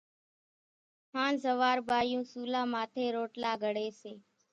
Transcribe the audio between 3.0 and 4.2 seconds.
روٽلا گھڙيَ سي۔